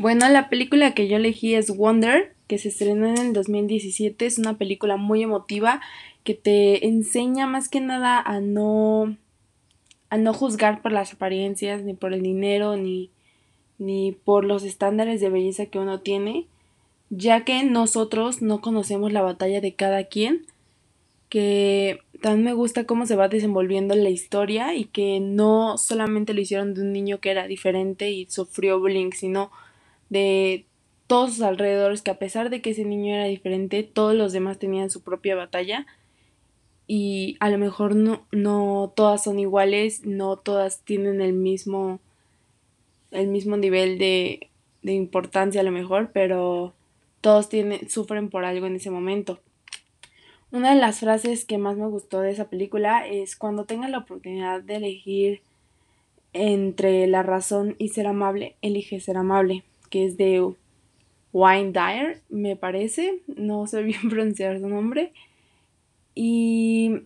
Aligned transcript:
Bueno, 0.00 0.26
la 0.30 0.48
película 0.48 0.94
que 0.94 1.08
yo 1.08 1.18
elegí 1.18 1.54
es 1.54 1.76
Wonder, 1.76 2.34
que 2.46 2.56
se 2.56 2.68
estrenó 2.68 3.06
en 3.06 3.18
el 3.18 3.32
2017. 3.34 4.24
Es 4.24 4.38
una 4.38 4.56
película 4.56 4.96
muy 4.96 5.22
emotiva 5.22 5.82
que 6.24 6.32
te 6.32 6.86
enseña 6.86 7.46
más 7.46 7.68
que 7.68 7.82
nada 7.82 8.18
a 8.18 8.40
no 8.40 9.18
a 10.08 10.16
no 10.16 10.32
juzgar 10.32 10.80
por 10.80 10.92
las 10.92 11.12
apariencias, 11.12 11.82
ni 11.82 11.92
por 11.92 12.14
el 12.14 12.22
dinero, 12.22 12.78
ni, 12.78 13.10
ni 13.76 14.12
por 14.12 14.46
los 14.46 14.64
estándares 14.64 15.20
de 15.20 15.28
belleza 15.28 15.66
que 15.66 15.78
uno 15.78 16.00
tiene, 16.00 16.46
ya 17.10 17.44
que 17.44 17.62
nosotros 17.64 18.40
no 18.40 18.62
conocemos 18.62 19.12
la 19.12 19.20
batalla 19.20 19.60
de 19.60 19.74
cada 19.74 20.04
quien, 20.04 20.46
que 21.28 22.00
también 22.22 22.44
me 22.44 22.54
gusta 22.54 22.86
cómo 22.86 23.04
se 23.04 23.16
va 23.16 23.28
desenvolviendo 23.28 23.94
la 23.94 24.08
historia 24.08 24.74
y 24.74 24.86
que 24.86 25.20
no 25.20 25.76
solamente 25.76 26.32
lo 26.32 26.40
hicieron 26.40 26.72
de 26.72 26.80
un 26.80 26.92
niño 26.92 27.20
que 27.20 27.30
era 27.32 27.46
diferente 27.46 28.10
y 28.10 28.24
sufrió 28.30 28.80
bullying, 28.80 29.10
sino 29.12 29.50
de 30.10 30.66
todos 31.06 31.34
sus 31.34 31.42
alrededores, 31.42 32.02
que 32.02 32.10
a 32.10 32.18
pesar 32.18 32.50
de 32.50 32.60
que 32.60 32.70
ese 32.70 32.84
niño 32.84 33.14
era 33.14 33.24
diferente, 33.24 33.82
todos 33.82 34.14
los 34.14 34.32
demás 34.32 34.58
tenían 34.58 34.90
su 34.90 35.02
propia 35.02 35.34
batalla 35.34 35.86
y 36.86 37.36
a 37.40 37.50
lo 37.50 37.58
mejor 37.58 37.94
no, 37.94 38.26
no 38.32 38.92
todas 38.94 39.24
son 39.24 39.38
iguales, 39.38 40.04
no 40.04 40.36
todas 40.36 40.82
tienen 40.82 41.20
el 41.20 41.32
mismo, 41.32 42.00
el 43.12 43.28
mismo 43.28 43.56
nivel 43.56 43.98
de, 43.98 44.50
de 44.82 44.92
importancia 44.92 45.60
a 45.60 45.64
lo 45.64 45.70
mejor, 45.70 46.10
pero 46.12 46.74
todos 47.20 47.48
tienen, 47.48 47.88
sufren 47.88 48.28
por 48.28 48.44
algo 48.44 48.66
en 48.66 48.76
ese 48.76 48.90
momento. 48.90 49.40
Una 50.52 50.74
de 50.74 50.80
las 50.80 50.98
frases 50.98 51.44
que 51.44 51.58
más 51.58 51.76
me 51.76 51.86
gustó 51.86 52.20
de 52.20 52.32
esa 52.32 52.50
película 52.50 53.06
es 53.06 53.36
cuando 53.36 53.66
tenga 53.66 53.88
la 53.88 53.98
oportunidad 53.98 54.62
de 54.62 54.76
elegir 54.76 55.42
entre 56.32 57.06
la 57.06 57.22
razón 57.22 57.76
y 57.78 57.88
ser 57.88 58.08
amable, 58.08 58.56
elige 58.62 58.98
ser 58.98 59.16
amable, 59.16 59.62
que 59.90 60.06
es 60.06 60.16
de 60.16 60.54
Wayne 61.32 61.72
Dyer, 61.72 62.22
me 62.28 62.56
parece, 62.56 63.20
no 63.26 63.66
sé 63.66 63.82
bien 63.82 64.00
pronunciar 64.10 64.58
su 64.58 64.68
nombre. 64.68 65.12
Y 66.14 67.02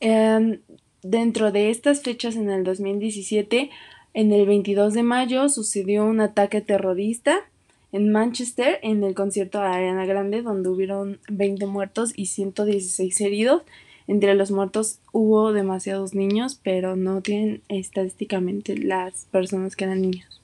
em, 0.00 0.60
dentro 1.02 1.52
de 1.52 1.70
estas 1.70 2.02
fechas 2.02 2.36
en 2.36 2.50
el 2.50 2.64
2017, 2.64 3.70
en 4.14 4.32
el 4.32 4.46
22 4.46 4.94
de 4.94 5.02
mayo 5.02 5.48
sucedió 5.48 6.04
un 6.04 6.20
ataque 6.20 6.60
terrorista 6.60 7.44
en 7.92 8.10
Manchester 8.10 8.78
en 8.82 9.02
el 9.04 9.14
concierto 9.14 9.60
de 9.60 9.66
Ariana 9.66 10.06
Grande 10.06 10.42
donde 10.42 10.68
hubieron 10.68 11.20
20 11.28 11.66
muertos 11.66 12.12
y 12.16 12.26
116 12.26 13.20
heridos. 13.20 13.62
Entre 14.06 14.34
los 14.34 14.50
muertos 14.50 15.00
hubo 15.12 15.52
demasiados 15.52 16.14
niños, 16.14 16.58
pero 16.62 16.96
no 16.96 17.20
tienen 17.20 17.62
estadísticamente 17.68 18.76
las 18.76 19.26
personas 19.26 19.76
que 19.76 19.84
eran 19.84 20.00
niños. 20.00 20.40